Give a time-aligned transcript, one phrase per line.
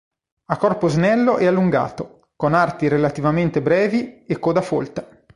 [0.45, 5.07] Ha corpo snello e allungato, con arti relativamente brevi e coda folta.